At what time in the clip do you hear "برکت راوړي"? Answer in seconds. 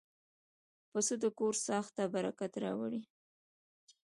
2.15-3.01